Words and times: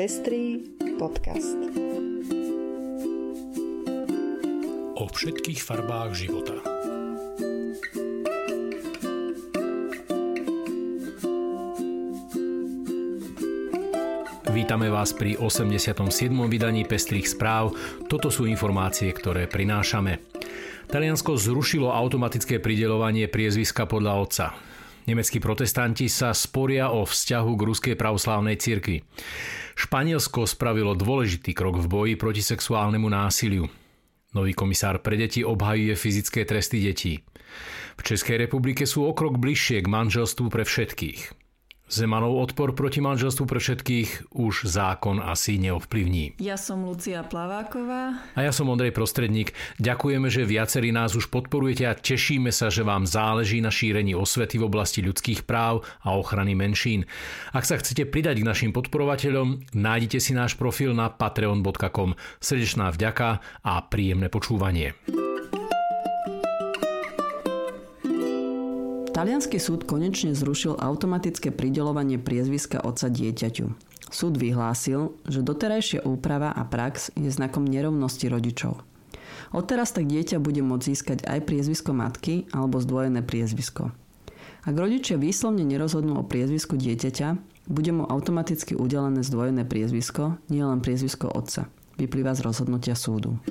Pestrý 0.00 0.64
podcast. 0.96 1.60
O 4.96 5.04
všetkých 5.04 5.60
farbách 5.60 6.16
života. 6.16 6.56
Vítame 14.48 14.88
vás 14.88 15.12
pri 15.12 15.36
87. 15.36 15.92
vydaní 16.48 16.88
Pestrých 16.88 17.28
správ. 17.28 17.76
Toto 18.08 18.32
sú 18.32 18.48
informácie, 18.48 19.12
ktoré 19.12 19.52
prinášame. 19.52 20.24
Taliansko 20.88 21.36
zrušilo 21.36 21.92
automatické 21.92 22.56
pridelovanie 22.56 23.28
priezviska 23.28 23.84
podľa 23.84 24.12
otca. 24.16 24.46
Nemeckí 25.10 25.42
protestanti 25.42 26.06
sa 26.06 26.30
sporia 26.30 26.94
o 26.94 27.02
vzťahu 27.02 27.52
k 27.58 27.66
ruskej 27.66 27.94
pravoslávnej 27.98 28.54
cirkvi. 28.54 29.02
Španielsko 29.74 30.46
spravilo 30.46 30.94
dôležitý 30.94 31.50
krok 31.50 31.82
v 31.82 31.90
boji 31.90 32.14
proti 32.14 32.46
sexuálnemu 32.46 33.10
násiliu. 33.10 33.66
Nový 34.30 34.54
komisár 34.54 35.02
pre 35.02 35.18
deti 35.18 35.42
obhajuje 35.42 35.98
fyzické 35.98 36.46
tresty 36.46 36.78
detí. 36.78 37.26
V 37.98 38.02
Českej 38.06 38.38
republike 38.46 38.86
sú 38.86 39.02
o 39.02 39.10
krok 39.10 39.34
bližšie 39.34 39.82
k 39.82 39.90
manželstvu 39.90 40.46
pre 40.46 40.62
všetkých. 40.62 41.39
Zemanov 41.90 42.38
odpor 42.38 42.70
proti 42.70 43.02
manželstvu 43.02 43.50
pre 43.50 43.58
všetkých 43.58 44.30
už 44.30 44.70
zákon 44.70 45.18
asi 45.18 45.58
neovplyvní. 45.58 46.38
Ja 46.38 46.54
som 46.54 46.86
Lucia 46.86 47.26
Plaváková. 47.26 48.14
A 48.38 48.40
ja 48.46 48.54
som 48.54 48.70
Ondrej 48.70 48.94
Prostredník. 48.94 49.50
Ďakujeme, 49.82 50.30
že 50.30 50.46
viacerí 50.46 50.94
nás 50.94 51.18
už 51.18 51.26
podporujete 51.34 51.90
a 51.90 51.98
tešíme 51.98 52.54
sa, 52.54 52.70
že 52.70 52.86
vám 52.86 53.10
záleží 53.10 53.58
na 53.58 53.74
šírení 53.74 54.14
osvety 54.14 54.62
v 54.62 54.70
oblasti 54.70 55.02
ľudských 55.02 55.42
práv 55.42 55.82
a 56.06 56.14
ochrany 56.14 56.54
menšín. 56.54 57.10
Ak 57.50 57.66
sa 57.66 57.74
chcete 57.74 58.06
pridať 58.06 58.38
k 58.38 58.46
našim 58.46 58.70
podporovateľom, 58.70 59.74
nájdite 59.74 60.22
si 60.22 60.30
náš 60.30 60.54
profil 60.54 60.94
na 60.94 61.10
patreon.com. 61.10 62.14
Srdečná 62.38 62.94
vďaka 62.94 63.42
a 63.66 63.74
príjemné 63.82 64.30
počúvanie. 64.30 64.94
Talianský 69.10 69.58
súd 69.58 69.90
konečne 69.90 70.38
zrušil 70.38 70.78
automatické 70.78 71.50
pridelovanie 71.50 72.16
priezviska 72.16 72.78
otca 72.78 73.10
dieťaťu. 73.10 73.66
Súd 74.10 74.38
vyhlásil, 74.38 75.18
že 75.26 75.42
doterajšia 75.42 76.06
úprava 76.06 76.54
a 76.54 76.62
prax 76.62 77.10
je 77.18 77.26
znakom 77.26 77.66
nerovnosti 77.66 78.30
rodičov. 78.30 78.86
Odteraz 79.50 79.90
tak 79.90 80.06
dieťa 80.06 80.38
bude 80.38 80.62
môcť 80.62 80.86
získať 80.86 81.18
aj 81.26 81.42
priezvisko 81.42 81.90
matky 81.90 82.46
alebo 82.54 82.78
zdvojené 82.78 83.26
priezvisko. 83.26 83.90
Ak 84.62 84.74
rodičia 84.78 85.18
výslovne 85.18 85.66
nerozhodnú 85.66 86.20
o 86.20 86.24
priezvisku 86.26 86.78
dieťaťa, 86.78 87.28
bude 87.66 87.90
mu 87.90 88.06
automaticky 88.06 88.78
udelené 88.78 89.26
zdvojené 89.26 89.66
priezvisko, 89.66 90.38
nielen 90.46 90.82
priezvisko 90.82 91.30
otca. 91.30 91.66
Vyplýva 91.98 92.38
z 92.38 92.46
rozhodnutia 92.46 92.94
súdu. 92.94 93.42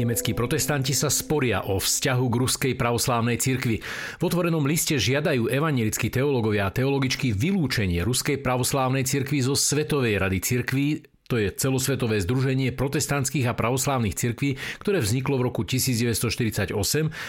Nemeckí 0.00 0.32
protestanti 0.32 0.96
sa 0.96 1.12
sporia 1.12 1.68
o 1.68 1.76
vzťahu 1.76 2.24
k 2.32 2.38
ruskej 2.40 2.72
pravoslávnej 2.72 3.36
cirkvi. 3.36 3.84
V 4.16 4.22
otvorenom 4.24 4.64
liste 4.64 4.96
žiadajú 4.96 5.52
evanelickí 5.52 6.08
teológovia 6.08 6.72
a 6.72 6.74
teologičky 6.74 7.36
vylúčenie 7.36 8.00
ruskej 8.00 8.40
pravoslávnej 8.40 9.04
cirkvi 9.04 9.44
zo 9.44 9.52
Svetovej 9.52 10.16
rady 10.16 10.40
cirkví, 10.40 11.04
to 11.28 11.36
je 11.36 11.52
celosvetové 11.52 12.16
združenie 12.24 12.72
protestantských 12.72 13.52
a 13.52 13.54
pravoslávnych 13.54 14.16
cirkví, 14.16 14.56
ktoré 14.80 15.04
vzniklo 15.04 15.36
v 15.36 15.52
roku 15.52 15.68
1948 15.68 16.72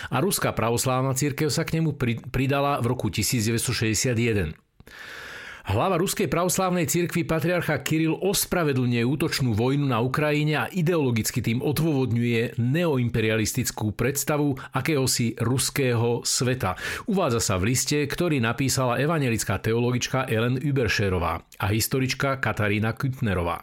a 0.08 0.18
Ruská 0.24 0.56
pravoslávna 0.56 1.12
cirkev 1.12 1.52
sa 1.52 1.68
k 1.68 1.84
nemu 1.84 2.00
pridala 2.32 2.80
v 2.80 2.88
roku 2.88 3.12
1961. 3.12 4.56
Hlava 5.62 6.02
Ruskej 6.02 6.26
pravoslávnej 6.26 6.90
cirkvi 6.90 7.22
patriarcha 7.22 7.78
Kiril 7.86 8.18
ospravedlňuje 8.18 9.06
útočnú 9.06 9.54
vojnu 9.54 9.86
na 9.86 10.02
Ukrajine 10.02 10.54
a 10.58 10.66
ideologicky 10.74 11.38
tým 11.38 11.62
odôvodňuje 11.62 12.58
neoimperialistickú 12.58 13.94
predstavu 13.94 14.58
akéhosi 14.74 15.38
ruského 15.38 16.26
sveta. 16.26 16.74
Uvádza 17.06 17.42
sa 17.42 17.56
v 17.62 17.78
liste, 17.78 18.02
ktorý 18.10 18.42
napísala 18.42 18.98
evangelická 18.98 19.62
teologička 19.62 20.26
Ellen 20.26 20.58
Überscherová 20.58 21.46
a 21.62 21.66
historička 21.70 22.42
Katarína 22.42 22.98
Kütnerová. 22.98 23.62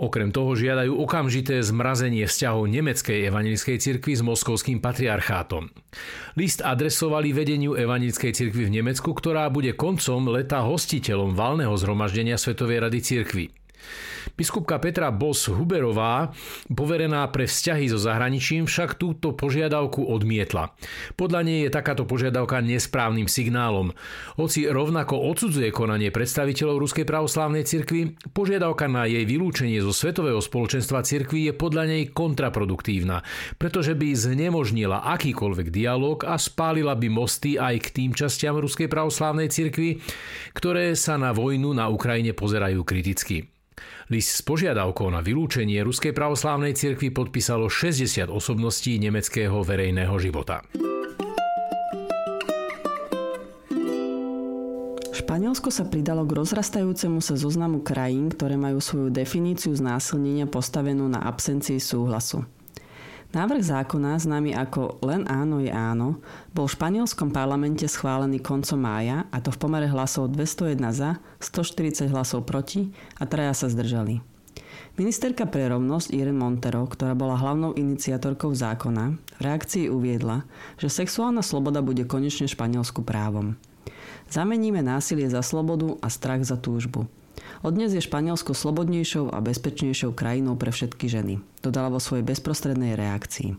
Okrem 0.00 0.32
toho 0.32 0.56
žiadajú 0.56 0.96
okamžité 0.96 1.60
zmrazenie 1.60 2.24
vzťahov 2.24 2.68
nemeckej 2.68 3.28
evangelickej 3.28 3.76
cirkvi 3.80 4.12
s 4.16 4.22
moskovským 4.24 4.80
patriarchátom. 4.80 5.68
List 6.36 6.64
adresovali 6.64 7.36
vedeniu 7.36 7.76
evangelickej 7.76 8.32
cirkvi 8.32 8.68
v 8.68 8.74
Nemecku, 8.80 9.12
ktorá 9.12 9.52
bude 9.52 9.76
koncom 9.76 10.32
leta 10.32 10.64
hostiteľom 10.64 11.36
valného 11.36 11.76
zhromaždenia 11.76 12.40
Svetovej 12.40 12.88
rady 12.88 13.00
cirkvi. 13.04 13.46
Biskupka 14.32 14.80
Petra 14.80 15.12
Bos 15.12 15.44
Huberová, 15.50 16.32
poverená 16.72 17.26
pre 17.28 17.44
vzťahy 17.44 17.90
so 17.90 17.98
zahraničím, 18.00 18.64
však 18.64 18.96
túto 18.96 19.36
požiadavku 19.36 20.08
odmietla. 20.08 20.72
Podľa 21.18 21.40
nej 21.44 21.68
je 21.68 21.70
takáto 21.70 22.08
požiadavka 22.08 22.64
nesprávnym 22.64 23.28
signálom. 23.28 23.92
Hoci 24.40 24.64
rovnako 24.70 25.20
odsudzuje 25.28 25.68
konanie 25.74 26.08
predstaviteľov 26.08 26.80
Ruskej 26.88 27.04
pravoslávnej 27.04 27.66
cirkvi, 27.66 28.16
požiadavka 28.32 28.88
na 28.88 29.04
jej 29.04 29.26
vylúčenie 29.28 29.82
zo 29.84 29.92
Svetového 29.92 30.40
spoločenstva 30.40 31.04
cirkvi 31.04 31.50
je 31.50 31.52
podľa 31.52 31.84
nej 31.92 32.08
kontraproduktívna, 32.10 33.20
pretože 33.60 33.92
by 33.92 34.16
znemožnila 34.16 35.04
akýkoľvek 35.12 35.68
dialog 35.68 36.24
a 36.24 36.40
spálila 36.40 36.96
by 36.96 37.08
mosty 37.12 37.60
aj 37.60 37.78
k 37.84 37.88
tým 37.90 38.10
častiam 38.16 38.56
Ruskej 38.56 38.88
pravoslávnej 38.88 39.52
cirkvi, 39.52 40.00
ktoré 40.56 40.96
sa 40.96 41.20
na 41.20 41.36
vojnu 41.36 41.74
na 41.76 41.92
Ukrajine 41.92 42.32
pozerajú 42.32 42.80
kriticky. 42.86 43.52
List 44.12 44.36
s 44.36 44.42
požiadavkou 44.44 45.08
na 45.08 45.24
vylúčenie 45.24 45.80
Ruskej 45.80 46.12
pravoslávnej 46.12 46.76
cirkvi 46.76 47.14
podpísalo 47.14 47.70
60 47.70 48.28
osobností 48.28 49.00
nemeckého 49.00 49.62
verejného 49.64 50.14
života. 50.20 50.60
Španielsko 55.12 55.72
sa 55.72 55.88
pridalo 55.88 56.28
k 56.28 56.36
rozrastajúcemu 56.44 57.24
sa 57.24 57.40
zoznamu 57.40 57.80
krajín, 57.80 58.28
ktoré 58.28 58.60
majú 58.60 58.84
svoju 58.84 59.08
definíciu 59.08 59.72
znásilnenia 59.72 60.44
postavenú 60.44 61.08
na 61.08 61.24
absencii 61.24 61.80
súhlasu. 61.80 62.44
Návrh 63.32 63.64
zákona, 63.64 64.20
známy 64.20 64.52
ako 64.52 65.00
Len 65.00 65.24
áno 65.24 65.56
je 65.56 65.72
áno, 65.72 66.20
bol 66.52 66.68
v 66.68 66.76
španielskom 66.76 67.32
parlamente 67.32 67.88
schválený 67.88 68.44
koncom 68.44 68.76
mája 68.76 69.24
a 69.32 69.40
to 69.40 69.48
v 69.48 69.56
pomere 69.56 69.88
hlasov 69.88 70.36
201 70.36 70.76
za, 70.92 71.16
140 71.40 72.12
hlasov 72.12 72.44
proti 72.44 72.92
a 73.16 73.24
traja 73.24 73.56
sa 73.56 73.72
zdržali. 73.72 74.20
Ministerka 75.00 75.48
pre 75.48 75.64
rovnosť 75.72 76.12
Irene 76.12 76.36
Montero, 76.36 76.84
ktorá 76.84 77.16
bola 77.16 77.40
hlavnou 77.40 77.72
iniciatorkou 77.72 78.52
zákona, 78.52 79.16
v 79.16 79.40
reakcii 79.40 79.88
uviedla, 79.88 80.44
že 80.76 80.92
sexuálna 80.92 81.40
sloboda 81.40 81.80
bude 81.80 82.04
konečne 82.04 82.44
Španielsku 82.44 83.00
právom. 83.00 83.56
Zameníme 84.28 84.84
násilie 84.84 85.24
za 85.32 85.40
slobodu 85.40 85.96
a 86.04 86.12
strach 86.12 86.44
za 86.44 86.60
túžbu. 86.60 87.08
Odnes 87.62 87.94
je 87.94 88.02
Španielsko 88.02 88.58
slobodnejšou 88.58 89.30
a 89.30 89.38
bezpečnejšou 89.38 90.18
krajinou 90.18 90.58
pre 90.58 90.74
všetky 90.74 91.06
ženy, 91.06 91.38
dodala 91.62 91.94
vo 91.94 92.02
svojej 92.02 92.26
bezprostrednej 92.26 92.98
reakcii. 92.98 93.54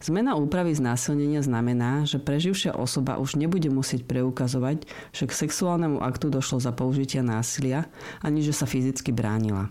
Zmena 0.00 0.40
úpravy 0.40 0.72
znásilnenia 0.72 1.44
znamená, 1.44 2.08
že 2.08 2.16
preživšia 2.16 2.72
osoba 2.72 3.20
už 3.20 3.36
nebude 3.36 3.68
musieť 3.68 4.08
preukazovať, 4.08 4.88
že 5.12 5.28
k 5.28 5.36
sexuálnemu 5.36 6.00
aktu 6.00 6.32
došlo 6.32 6.64
za 6.64 6.72
použitia 6.72 7.20
násilia, 7.20 7.84
ani 8.24 8.40
že 8.40 8.56
sa 8.56 8.64
fyzicky 8.64 9.12
bránila. 9.12 9.68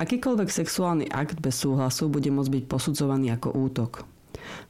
Akýkoľvek 0.00 0.48
sexuálny 0.48 1.12
akt 1.12 1.44
bez 1.44 1.60
súhlasu 1.60 2.08
bude 2.08 2.32
môcť 2.32 2.48
byť 2.48 2.64
posudzovaný 2.64 3.36
ako 3.36 3.52
útok. 3.52 4.08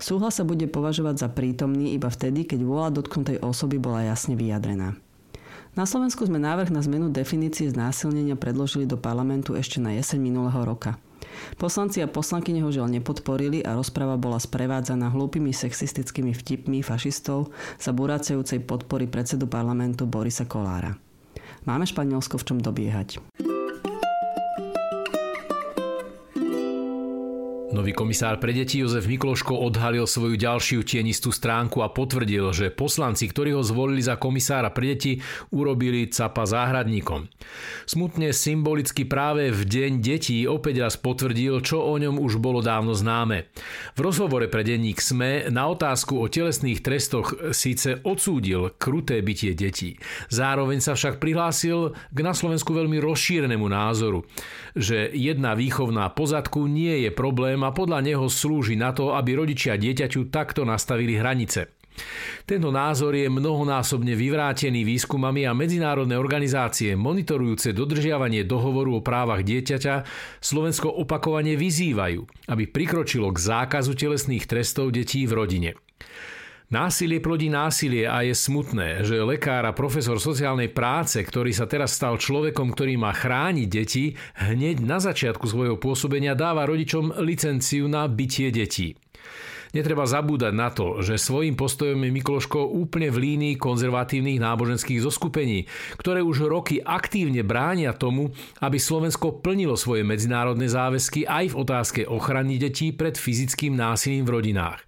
Súhlas 0.02 0.42
sa 0.42 0.42
bude 0.42 0.66
považovať 0.66 1.22
za 1.22 1.28
prítomný 1.30 1.94
iba 1.94 2.10
vtedy, 2.10 2.42
keď 2.42 2.66
vôľa 2.66 2.90
dotknutej 2.90 3.38
osoby 3.38 3.78
bola 3.78 4.02
jasne 4.10 4.34
vyjadrená. 4.34 4.98
Na 5.78 5.86
Slovensku 5.86 6.26
sme 6.26 6.42
návrh 6.42 6.74
na 6.74 6.82
zmenu 6.82 7.14
definície 7.14 7.70
znásilnenia 7.70 8.34
predložili 8.34 8.90
do 8.90 8.98
parlamentu 8.98 9.54
ešte 9.54 9.78
na 9.78 9.94
jeseň 9.94 10.18
minulého 10.18 10.66
roka. 10.66 10.98
Poslanci 11.62 12.02
a 12.02 12.10
poslanky 12.10 12.50
ho 12.58 12.74
žiaľ 12.74 12.90
nepodporili 12.90 13.62
a 13.62 13.78
rozprava 13.78 14.18
bola 14.18 14.42
sprevádzaná 14.42 15.14
hlúpými 15.14 15.54
sexistickými 15.54 16.34
vtipmi 16.34 16.82
fašistov 16.82 17.54
za 17.78 17.94
burácajúcej 17.94 18.66
podpory 18.66 19.06
predsedu 19.06 19.46
parlamentu 19.46 20.10
Borisa 20.10 20.42
Kolára. 20.42 20.98
Máme 21.64 21.86
Španielsko 21.86 22.40
v 22.40 22.46
čom 22.50 22.58
dobiehať. 22.58 23.22
Nový 27.70 27.94
komisár 27.94 28.42
pre 28.42 28.50
deti 28.50 28.82
Jozef 28.82 29.06
Mikloško 29.06 29.54
odhalil 29.54 30.02
svoju 30.02 30.34
ďalšiu 30.34 30.82
tienistú 30.82 31.30
stránku 31.30 31.86
a 31.86 31.94
potvrdil, 31.94 32.50
že 32.50 32.74
poslanci, 32.74 33.30
ktorí 33.30 33.54
ho 33.54 33.62
zvolili 33.62 34.02
za 34.02 34.18
komisára 34.18 34.74
pre 34.74 34.98
deti, 34.98 35.22
urobili 35.54 36.10
capa 36.10 36.50
záhradníkom. 36.50 37.30
Smutne 37.86 38.34
symbolicky 38.34 39.06
práve 39.06 39.54
v 39.54 39.62
deň 39.62 40.02
detí 40.02 40.50
opäť 40.50 40.82
raz 40.82 40.98
potvrdil, 40.98 41.62
čo 41.62 41.78
o 41.86 41.94
ňom 41.94 42.18
už 42.18 42.42
bolo 42.42 42.58
dávno 42.58 42.90
známe. 42.90 43.46
V 43.94 44.00
rozhovore 44.02 44.50
pre 44.50 44.66
denník 44.66 44.98
SME 44.98 45.46
na 45.54 45.70
otázku 45.70 46.18
o 46.18 46.26
telesných 46.26 46.82
trestoch 46.82 47.54
síce 47.54 48.02
odsúdil 48.02 48.74
kruté 48.82 49.22
bytie 49.22 49.54
detí. 49.54 49.94
Zároveň 50.26 50.82
sa 50.82 50.98
však 50.98 51.22
prihlásil 51.22 51.94
k 51.94 52.18
na 52.18 52.34
Slovensku 52.34 52.74
veľmi 52.74 52.98
rozšírenému 52.98 53.70
názoru, 53.70 54.26
že 54.74 55.06
jedna 55.14 55.54
výchovná 55.54 56.10
pozadku 56.10 56.66
nie 56.66 57.06
je 57.06 57.14
problém 57.14 57.59
a 57.64 57.74
podľa 57.74 58.00
neho 58.04 58.26
slúži 58.26 58.74
na 58.74 58.90
to, 58.94 59.12
aby 59.16 59.36
rodičia 59.36 59.76
dieťaťu 59.78 60.32
takto 60.32 60.66
nastavili 60.66 61.16
hranice. 61.16 61.80
Tento 62.48 62.72
názor 62.72 63.12
je 63.12 63.28
mnohonásobne 63.28 64.16
vyvrátený 64.16 64.86
výskumami 64.86 65.44
a 65.44 65.52
medzinárodné 65.52 66.16
organizácie 66.16 66.96
monitorujúce 66.96 67.76
dodržiavanie 67.76 68.46
dohovoru 68.48 68.98
o 68.98 69.04
právach 69.04 69.44
dieťaťa 69.44 69.94
Slovensko 70.40 70.88
opakovane 70.88 71.54
vyzývajú, 71.54 72.48
aby 72.48 72.64
prikročilo 72.70 73.30
k 73.30 73.38
zákazu 73.38 73.92
telesných 73.94 74.48
trestov 74.48 74.94
detí 74.94 75.28
v 75.28 75.32
rodine. 75.36 75.70
Násilie 76.70 77.18
plodí 77.18 77.50
násilie 77.50 78.06
a 78.06 78.22
je 78.22 78.30
smutné, 78.30 79.02
že 79.02 79.18
lekár 79.18 79.66
a 79.66 79.74
profesor 79.74 80.22
sociálnej 80.22 80.70
práce, 80.70 81.18
ktorý 81.18 81.50
sa 81.50 81.66
teraz 81.66 81.98
stal 81.98 82.14
človekom, 82.14 82.70
ktorý 82.70 82.94
má 82.94 83.10
chrániť 83.10 83.66
deti, 83.66 84.14
hneď 84.38 84.78
na 84.78 85.02
začiatku 85.02 85.50
svojho 85.50 85.82
pôsobenia 85.82 86.38
dáva 86.38 86.62
rodičom 86.70 87.18
licenciu 87.26 87.90
na 87.90 88.06
bytie 88.06 88.54
detí. 88.54 88.94
Netreba 89.70 90.02
zabúdať 90.02 90.50
na 90.50 90.74
to, 90.74 90.98
že 90.98 91.14
svojím 91.14 91.54
postojom 91.54 92.02
je 92.02 92.10
Mikloško 92.10 92.74
úplne 92.74 93.06
v 93.14 93.22
línii 93.22 93.54
konzervatívnych 93.54 94.42
náboženských 94.42 94.98
zoskupení, 94.98 95.70
ktoré 95.94 96.26
už 96.26 96.50
roky 96.50 96.82
aktívne 96.82 97.46
bránia 97.46 97.94
tomu, 97.94 98.34
aby 98.58 98.82
Slovensko 98.82 99.38
plnilo 99.38 99.78
svoje 99.78 100.02
medzinárodné 100.02 100.66
záväzky 100.66 101.22
aj 101.22 101.54
v 101.54 101.58
otázke 101.62 102.00
ochrany 102.02 102.58
detí 102.58 102.90
pred 102.90 103.14
fyzickým 103.14 103.78
násilím 103.78 104.26
v 104.26 104.42
rodinách. 104.42 104.82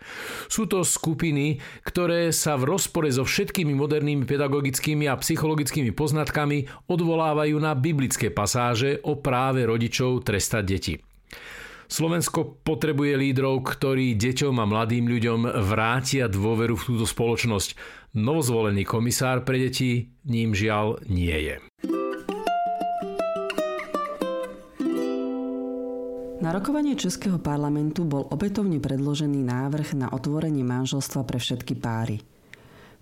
Sú 0.51 0.67
to 0.67 0.83
skupiny, 0.83 1.63
ktoré 1.87 2.35
sa 2.35 2.59
v 2.59 2.75
rozpore 2.75 3.07
so 3.07 3.23
všetkými 3.23 3.79
modernými 3.79 4.27
pedagogickými 4.27 5.07
a 5.07 5.15
psychologickými 5.15 5.95
poznatkami 5.95 6.91
odvolávajú 6.91 7.55
na 7.63 7.79
biblické 7.79 8.35
pasáže 8.35 8.99
o 9.07 9.15
práve 9.23 9.63
rodičov 9.63 10.27
trestať 10.27 10.65
deti. 10.67 10.95
Slovensko 11.93 12.65
potrebuje 12.65 13.21
lídrov, 13.21 13.69
ktorí 13.69 14.17
deťom 14.17 14.57
a 14.57 14.65
mladým 14.65 15.13
ľuďom 15.13 15.61
vrátia 15.61 16.25
dôveru 16.25 16.73
v 16.73 16.87
túto 16.89 17.05
spoločnosť. 17.05 17.77
Novozvolený 18.17 18.89
komisár 18.89 19.45
pre 19.45 19.61
deti 19.61 20.09
ním 20.25 20.57
žiaľ 20.57 21.05
nie 21.05 21.37
je. 21.37 21.61
Na 26.41 26.49
rokovanie 26.49 26.97
Českého 26.97 27.37
parlamentu 27.37 28.09
bol 28.09 28.25
opätovne 28.25 28.81
predložený 28.81 29.45
návrh 29.45 29.93
na 29.93 30.09
otvorenie 30.09 30.65
manželstva 30.65 31.29
pre 31.29 31.37
všetky 31.37 31.77
páry. 31.77 32.25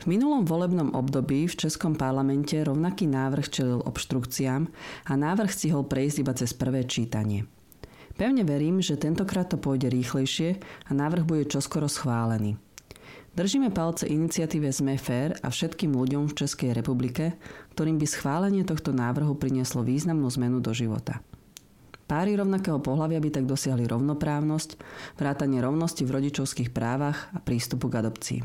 V 0.03 0.05
minulom 0.11 0.43
volebnom 0.43 0.99
období 0.99 1.47
v 1.47 1.55
Českom 1.55 1.95
parlamente 1.95 2.59
rovnaký 2.59 3.07
návrh 3.07 3.55
čelil 3.55 3.87
obštrukciám 3.87 4.67
a 5.07 5.13
návrh 5.15 5.51
stihol 5.55 5.87
prejsť 5.87 6.17
iba 6.27 6.33
cez 6.35 6.51
prvé 6.59 6.83
čítanie. 6.91 7.60
Pevne 8.21 8.45
verím, 8.45 8.85
že 8.85 9.01
tentokrát 9.01 9.49
to 9.49 9.57
pôjde 9.57 9.89
rýchlejšie 9.89 10.61
a 10.61 10.91
návrh 10.93 11.25
bude 11.25 11.49
čoskoro 11.49 11.89
schválený. 11.89 12.61
Držíme 13.33 13.73
palce 13.73 14.13
iniciatíve 14.13 14.69
Sme 14.69 15.01
Fair 15.01 15.41
a 15.41 15.49
všetkým 15.49 15.97
ľuďom 15.97 16.29
v 16.29 16.37
Českej 16.37 16.77
republike, 16.77 17.41
ktorým 17.73 17.97
by 17.97 18.05
schválenie 18.05 18.69
tohto 18.69 18.93
návrhu 18.93 19.41
prinieslo 19.41 19.81
významnú 19.81 20.29
zmenu 20.37 20.61
do 20.61 20.77
života. 20.77 21.25
Páry 22.05 22.37
rovnakého 22.37 22.77
pohľavia 22.85 23.25
by 23.25 23.41
tak 23.41 23.49
dosiahli 23.49 23.89
rovnoprávnosť, 23.89 24.77
vrátanie 25.17 25.65
rovnosti 25.65 26.05
v 26.05 26.21
rodičovských 26.21 26.77
právach 26.77 27.33
a 27.33 27.41
prístupu 27.41 27.89
k 27.89 28.05
adopcii. 28.05 28.41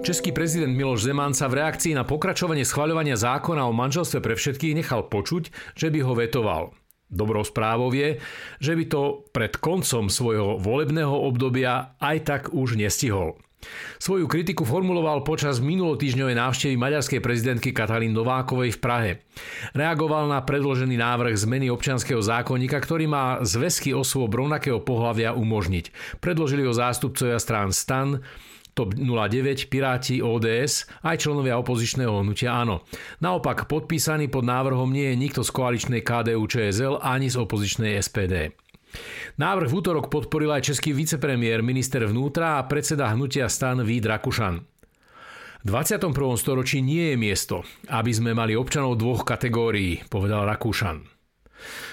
Český 0.00 0.32
prezident 0.32 0.72
Miloš 0.72 1.04
Zeman 1.04 1.36
sa 1.36 1.44
v 1.44 1.60
reakcii 1.60 1.92
na 1.92 2.08
pokračovanie 2.08 2.64
schvaľovania 2.64 3.20
zákona 3.20 3.68
o 3.68 3.76
manželstve 3.76 4.24
pre 4.24 4.32
všetkých 4.32 4.80
nechal 4.80 5.04
počuť, 5.04 5.76
že 5.76 5.92
by 5.92 6.00
ho 6.00 6.16
vetoval. 6.16 6.62
Dobrou 7.12 7.44
správou 7.44 7.92
je, 7.92 8.16
že 8.64 8.72
by 8.80 8.84
to 8.88 9.28
pred 9.28 9.60
koncom 9.60 10.08
svojho 10.08 10.56
volebného 10.56 11.12
obdobia 11.12 12.00
aj 12.00 12.16
tak 12.24 12.42
už 12.56 12.80
nestihol. 12.80 13.36
Svoju 14.00 14.24
kritiku 14.24 14.64
formuloval 14.64 15.20
počas 15.20 15.60
minulotýždňovej 15.60 16.32
návštevy 16.32 16.74
maďarskej 16.80 17.20
prezidentky 17.20 17.76
Katalín 17.76 18.16
Novákovej 18.16 18.72
v 18.72 18.80
Prahe. 18.80 19.10
Reagoval 19.76 20.32
na 20.32 20.40
predložený 20.40 20.96
návrh 20.96 21.36
zmeny 21.36 21.68
občianského 21.68 22.24
zákonníka, 22.24 22.80
ktorý 22.80 23.04
má 23.04 23.44
zväzky 23.44 23.92
osôb 23.92 24.32
rovnakého 24.32 24.80
pohľavia 24.80 25.36
umožniť. 25.36 25.92
Predložili 26.24 26.64
ho 26.64 26.72
zástupcovia 26.72 27.36
strán 27.36 27.76
STAN, 27.76 28.24
TOP 28.74 28.94
09, 28.94 29.66
Piráti, 29.66 30.22
ODS, 30.22 30.86
aj 31.02 31.16
členovia 31.20 31.58
opozičného 31.58 32.22
hnutia 32.22 32.54
Áno. 32.54 32.86
Naopak, 33.18 33.66
podpísaný 33.66 34.30
pod 34.30 34.46
návrhom 34.46 34.90
nie 34.90 35.10
je 35.12 35.20
nikto 35.20 35.40
z 35.42 35.50
koaličnej 35.50 36.02
KDU 36.02 36.44
ČSL 36.46 37.02
ani 37.02 37.30
z 37.30 37.36
opozičnej 37.38 37.98
SPD. 37.98 38.54
Návrh 39.38 39.68
v 39.70 39.76
útorok 39.78 40.10
podporil 40.10 40.50
aj 40.50 40.74
český 40.74 40.90
vicepremiér, 40.90 41.62
minister 41.62 42.02
vnútra 42.04 42.58
a 42.58 42.66
predseda 42.66 43.10
hnutia 43.14 43.46
stan 43.46 43.80
Vít 43.86 44.06
Rakušan. 44.06 44.60
V 45.60 45.68
21. 45.68 46.16
storočí 46.40 46.80
nie 46.80 47.12
je 47.12 47.16
miesto, 47.20 47.68
aby 47.92 48.10
sme 48.16 48.32
mali 48.32 48.56
občanov 48.56 48.96
dvoch 48.96 49.28
kategórií, 49.28 50.00
povedal 50.08 50.48
Rakúšan. 50.48 51.04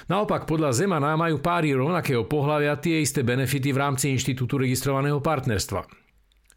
Naopak, 0.07 0.47
podľa 0.47 0.71
Zemana 0.71 1.19
majú 1.19 1.43
páry 1.43 1.75
rovnakého 1.75 2.23
pohľavia 2.23 2.79
tie 2.79 3.03
isté 3.03 3.27
benefity 3.27 3.75
v 3.75 3.81
rámci 3.83 4.07
Inštitútu 4.15 4.55
registrovaného 4.55 5.19
partnerstva. 5.19 6.06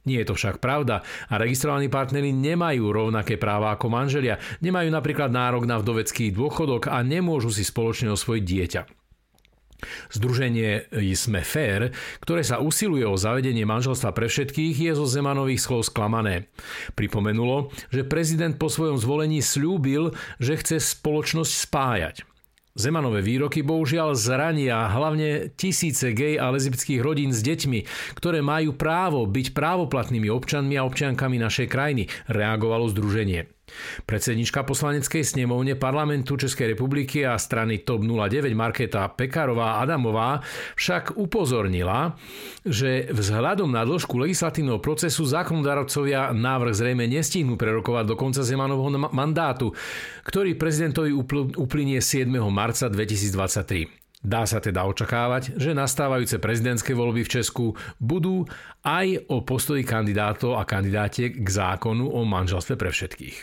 Nie 0.09 0.25
je 0.25 0.33
to 0.33 0.35
však 0.37 0.65
pravda 0.65 1.05
a 1.29 1.37
registrovaní 1.37 1.93
partnery 1.93 2.33
nemajú 2.33 2.89
rovnaké 2.89 3.37
práva 3.37 3.77
ako 3.77 3.93
manželia, 3.93 4.41
nemajú 4.65 4.89
napríklad 4.89 5.29
nárok 5.29 5.69
na 5.69 5.77
vdovecký 5.77 6.33
dôchodok 6.33 6.89
a 6.89 7.05
nemôžu 7.05 7.53
si 7.53 7.61
spoločne 7.67 8.09
osvojiť 8.13 8.45
dieťa. 8.45 8.83
Združenie 10.13 10.93
Sme 11.17 11.41
Fair, 11.41 11.93
ktoré 12.21 12.45
sa 12.45 12.61
usiluje 12.61 13.05
o 13.09 13.17
zavedenie 13.17 13.65
manželstva 13.65 14.13
pre 14.13 14.29
všetkých, 14.29 14.77
je 14.77 14.93
zo 14.93 15.09
Zemanových 15.09 15.65
slov 15.65 15.89
sklamané. 15.89 16.53
Pripomenulo, 16.93 17.73
že 17.89 18.05
prezident 18.05 18.57
po 18.61 18.69
svojom 18.69 19.01
zvolení 19.01 19.41
slúbil, 19.41 20.13
že 20.37 20.61
chce 20.61 20.77
spoločnosť 20.85 21.53
spájať. 21.65 22.17
Zemanové 22.81 23.21
výroky 23.21 23.61
bohužiaľ 23.61 24.17
zrania 24.17 24.89
hlavne 24.89 25.53
tisíce 25.53 26.17
gej 26.17 26.41
a 26.41 26.49
lesbických 26.49 27.05
rodín 27.05 27.37
s 27.37 27.45
deťmi, 27.45 27.85
ktoré 28.17 28.41
majú 28.41 28.73
právo 28.73 29.29
byť 29.29 29.53
právoplatnými 29.53 30.33
občanmi 30.33 30.81
a 30.81 30.89
občiankami 30.89 31.37
našej 31.37 31.69
krajiny, 31.69 32.09
reagovalo 32.33 32.89
združenie. 32.89 33.60
Predsednička 34.09 34.65
poslaneckej 34.65 35.23
snemovne 35.23 35.77
parlamentu 35.77 36.41
Českej 36.41 36.75
republiky 36.75 37.23
a 37.23 37.37
strany 37.37 37.85
TOP 37.85 38.03
09 38.03 38.51
Marketa 38.57 39.07
Pekarová 39.13 39.85
Adamová 39.85 40.41
však 40.75 41.21
upozornila, 41.21 42.17
že 42.65 43.13
vzhľadom 43.13 43.71
na 43.71 43.85
dĺžku 43.85 44.17
legislatívneho 44.17 44.81
procesu 44.81 45.29
zákonodarovcovia 45.29 46.33
návrh 46.33 46.75
zrejme 46.75 47.05
nestihnú 47.07 47.61
prerokovať 47.61 48.05
do 48.09 48.15
konca 48.17 48.41
Zemanovho 48.41 48.89
mandátu, 49.13 49.77
ktorý 50.25 50.57
prezidentovi 50.57 51.13
uplynie 51.57 52.01
7. 52.01 52.31
marca 52.49 52.89
2023. 52.89 54.00
Dá 54.21 54.45
sa 54.45 54.61
teda 54.61 54.85
očakávať, 54.85 55.57
že 55.57 55.73
nastávajúce 55.73 56.37
prezidentské 56.37 56.93
voľby 56.93 57.25
v 57.25 57.33
Česku 57.41 57.73
budú 57.97 58.45
aj 58.85 59.25
o 59.33 59.41
postoji 59.41 59.81
kandidátov 59.81 60.61
a 60.61 60.69
kandidátiek 60.69 61.41
k 61.41 61.49
zákonu 61.49 62.05
o 62.05 62.21
manželstve 62.29 62.77
pre 62.77 62.93
všetkých. 62.93 63.37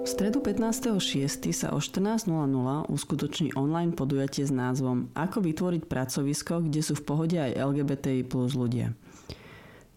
V 0.00 0.08
stredu 0.08 0.40
15.6. 0.40 1.52
sa 1.52 1.76
o 1.76 1.78
14.00 1.78 2.24
uskutoční 2.88 3.52
online 3.52 3.92
podujatie 3.92 4.48
s 4.48 4.52
názvom 4.52 5.12
Ako 5.12 5.44
vytvoriť 5.44 5.84
pracovisko, 5.84 6.64
kde 6.64 6.80
sú 6.80 6.96
v 6.96 7.04
pohode 7.04 7.36
aj 7.36 7.52
LGBTI 7.52 8.24
plus 8.24 8.56
ľudia. 8.56 8.96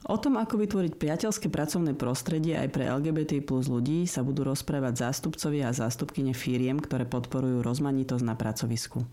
O 0.04 0.20
tom, 0.20 0.36
ako 0.36 0.60
vytvoriť 0.60 1.00
priateľské 1.00 1.48
pracovné 1.48 1.96
prostredie 1.96 2.60
aj 2.60 2.76
pre 2.76 2.92
LGBT 2.92 3.40
plus 3.40 3.72
ľudí 3.72 4.04
sa 4.04 4.20
budú 4.20 4.44
rozprávať 4.44 5.00
zástupcovia 5.00 5.72
a 5.72 5.78
zástupkyne 5.78 6.36
firiem, 6.36 6.76
ktoré 6.76 7.08
podporujú 7.08 7.64
rozmanitosť 7.64 8.24
na 8.28 8.36
pracovisku. 8.36 9.08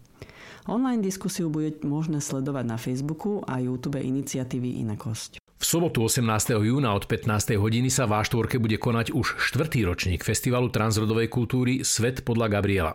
Online 0.67 0.99
diskusiu 0.99 1.47
bude 1.47 1.79
možné 1.87 2.19
sledovať 2.19 2.65
na 2.67 2.75
Facebooku 2.75 3.39
a 3.47 3.63
YouTube 3.63 4.03
iniciatívy 4.03 4.83
Inakosť. 4.83 5.39
V 5.61 5.65
sobotu 5.65 6.03
18. 6.03 6.59
júna 6.59 6.91
od 6.97 7.07
15. 7.07 7.55
hodiny 7.55 7.87
sa 7.87 8.11
v 8.11 8.19
A4 8.19 8.59
bude 8.59 8.81
konať 8.81 9.15
už 9.15 9.39
štvrtý 9.39 9.87
ročník 9.87 10.27
Festivalu 10.27 10.75
transrodovej 10.75 11.31
kultúry 11.31 11.87
Svet 11.87 12.27
podľa 12.27 12.59
Gabriela. 12.59 12.93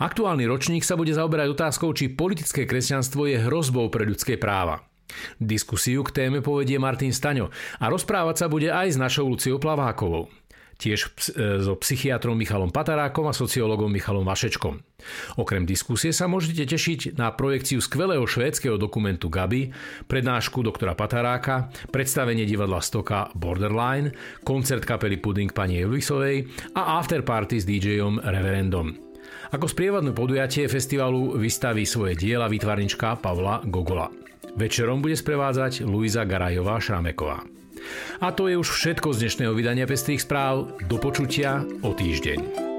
Aktuálny 0.00 0.48
ročník 0.48 0.82
sa 0.82 0.96
bude 0.96 1.12
zaoberať 1.12 1.52
otázkou, 1.52 1.92
či 1.92 2.10
politické 2.10 2.64
kresťanstvo 2.64 3.28
je 3.28 3.44
hrozbou 3.44 3.92
pre 3.92 4.08
ľudské 4.08 4.40
práva. 4.40 4.91
Diskusiu 5.38 6.04
k 6.06 6.14
téme 6.14 6.44
povedie 6.44 6.76
Martin 6.76 7.12
Staňo 7.12 7.52
a 7.80 7.84
rozprávať 7.88 8.36
sa 8.42 8.46
bude 8.46 8.68
aj 8.70 8.94
s 8.94 9.00
našou 9.00 9.28
Luciou 9.28 9.56
Plavákovou 9.60 10.42
tiež 10.82 11.00
e, 11.06 11.08
so 11.62 11.78
psychiatrom 11.78 12.34
Michalom 12.34 12.74
Patarákom 12.74 13.30
a 13.30 13.36
sociológom 13.36 13.86
Michalom 13.86 14.26
Vašečkom. 14.26 14.82
Okrem 15.38 15.62
diskusie 15.62 16.10
sa 16.10 16.26
môžete 16.26 16.66
tešiť 16.66 17.14
na 17.14 17.30
projekciu 17.30 17.78
skvelého 17.78 18.26
švédskeho 18.26 18.74
dokumentu 18.74 19.30
Gabi, 19.30 19.70
prednášku 20.10 20.66
doktora 20.66 20.98
Pataráka, 20.98 21.70
predstavenie 21.94 22.42
divadla 22.42 22.82
Stoka 22.82 23.30
Borderline, 23.38 24.10
koncert 24.42 24.82
kapely 24.82 25.22
Pudding 25.22 25.54
pani 25.54 25.78
Elisovej 25.78 26.50
a 26.74 26.98
afterparty 26.98 27.62
s 27.62 27.64
DJom 27.66 28.18
Reverendom. 28.18 29.14
Ako 29.52 29.68
sprievadnú 29.68 30.16
podujatie 30.16 30.64
festivalu 30.66 31.36
vystaví 31.36 31.84
svoje 31.84 32.16
diela 32.16 32.48
výtvarnička 32.48 33.20
Pavla 33.20 33.60
Gogola. 33.68 34.31
Večerom 34.56 35.00
bude 35.00 35.16
sprevádzať 35.16 35.84
Luisa 35.84 36.28
Garajová 36.28 36.76
Šrameková. 36.76 37.44
A 38.22 38.30
to 38.30 38.46
je 38.46 38.54
už 38.54 38.68
všetko 38.68 39.10
z 39.10 39.26
dnešného 39.26 39.52
vydania 39.56 39.88
Pestrých 39.88 40.22
správ. 40.22 40.78
Do 40.86 40.96
počutia 41.02 41.66
o 41.82 41.90
týždeň. 41.90 42.71